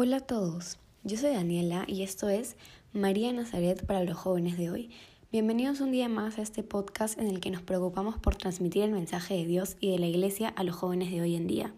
[0.00, 2.54] Hola a todos, yo soy Daniela y esto es
[2.92, 4.90] María Nazaret para los jóvenes de hoy.
[5.32, 8.92] Bienvenidos un día más a este podcast en el que nos preocupamos por transmitir el
[8.92, 11.74] mensaje de Dios y de la Iglesia a los jóvenes de hoy en día.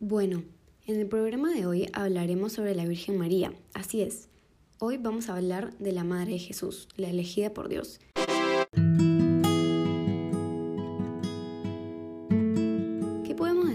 [0.00, 0.42] Bueno,
[0.84, 4.30] en el programa de hoy hablaremos sobre la Virgen María, así es.
[4.80, 8.00] Hoy vamos a hablar de la Madre de Jesús, la elegida por Dios.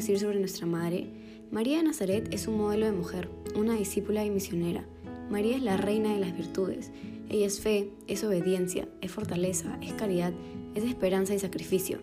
[0.03, 1.07] Sobre nuestra Madre?
[1.49, 4.85] María de Nazaret es un modelo de mujer, una discípula y misionera.
[5.30, 6.91] María es la reina de las virtudes.
[7.30, 10.34] Ella es fe, es obediencia, es fortaleza, es caridad,
[10.75, 11.99] es esperanza y sacrificio.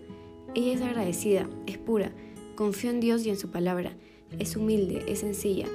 [0.54, 2.10] Ella es agradecida, es pura,
[2.56, 3.92] confió en Dios y en su palabra
[4.38, 5.66] es humilde, es sencilla.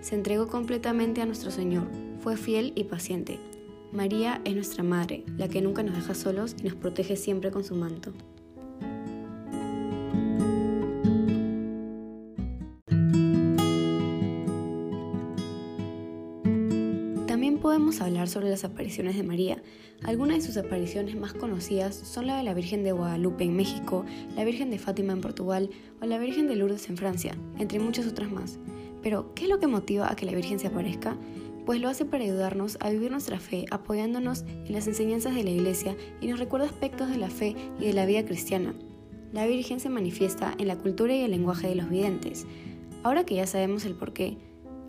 [0.00, 1.86] Se entregó completamente a nuestro Señor.
[2.20, 3.38] Fue fiel y paciente.
[3.92, 7.62] María es nuestra Madre, la que nunca nos deja solos y nos protege siempre con
[7.62, 8.12] su manto.
[17.34, 19.60] También podemos hablar sobre las apariciones de María.
[20.04, 24.04] Algunas de sus apariciones más conocidas son la de la Virgen de Guadalupe en México,
[24.36, 25.68] la Virgen de Fátima en Portugal
[26.00, 28.60] o la Virgen de Lourdes en Francia, entre muchas otras más.
[29.02, 31.16] Pero, ¿qué es lo que motiva a que la Virgen se aparezca?
[31.66, 35.50] Pues lo hace para ayudarnos a vivir nuestra fe, apoyándonos en las enseñanzas de la
[35.50, 38.76] Iglesia y nos recuerda aspectos de la fe y de la vida cristiana.
[39.32, 42.46] La Virgen se manifiesta en la cultura y el lenguaje de los videntes.
[43.02, 44.38] Ahora que ya sabemos el porqué,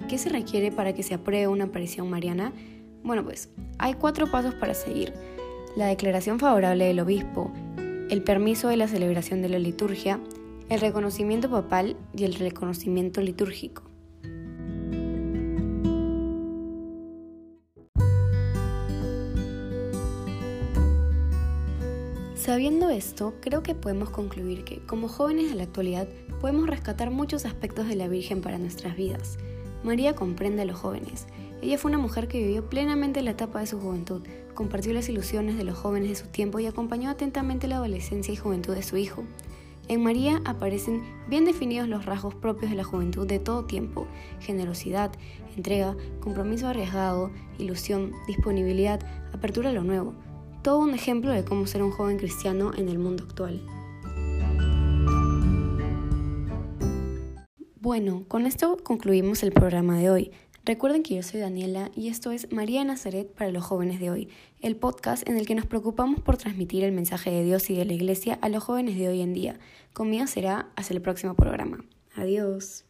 [0.07, 2.53] ¿Qué se requiere para que se apruebe una aparición mariana?
[3.03, 5.13] Bueno, pues hay cuatro pasos para seguir.
[5.75, 7.51] La declaración favorable del obispo,
[8.09, 10.19] el permiso de la celebración de la liturgia,
[10.69, 13.83] el reconocimiento papal y el reconocimiento litúrgico.
[22.35, 26.07] Sabiendo esto, creo que podemos concluir que, como jóvenes de la actualidad,
[26.39, 29.39] podemos rescatar muchos aspectos de la Virgen para nuestras vidas.
[29.85, 31.27] María comprende a los jóvenes.
[31.61, 34.23] Ella fue una mujer que vivió plenamente la etapa de su juventud,
[34.55, 38.37] compartió las ilusiones de los jóvenes de su tiempo y acompañó atentamente la adolescencia y
[38.37, 39.23] juventud de su hijo.
[39.87, 44.07] En María aparecen bien definidos los rasgos propios de la juventud de todo tiempo,
[44.39, 45.11] generosidad,
[45.55, 47.29] entrega, compromiso arriesgado,
[47.59, 48.99] ilusión, disponibilidad,
[49.33, 50.15] apertura a lo nuevo,
[50.63, 53.61] todo un ejemplo de cómo ser un joven cristiano en el mundo actual.
[57.85, 60.31] Bueno, con esto concluimos el programa de hoy.
[60.63, 64.27] Recuerden que yo soy Daniela y esto es María Nazaret para los jóvenes de hoy,
[64.59, 67.85] el podcast en el que nos preocupamos por transmitir el mensaje de Dios y de
[67.85, 69.59] la Iglesia a los jóvenes de hoy en día.
[69.93, 71.85] Conmigo será hasta el próximo programa.
[72.15, 72.85] Adiós.